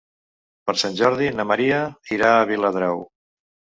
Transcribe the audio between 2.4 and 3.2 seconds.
Viladrau.